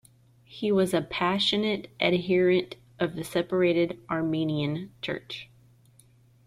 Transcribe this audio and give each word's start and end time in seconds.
He 0.45 0.71
was 0.71 0.95
a 0.95 1.03
passionate 1.03 1.91
adherent 1.99 2.75
of 2.99 3.15
the 3.15 3.23
separated 3.23 3.99
Armenian 4.09 4.91
Church. 4.99 5.47